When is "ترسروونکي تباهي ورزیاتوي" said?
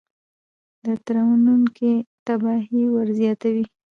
1.05-3.65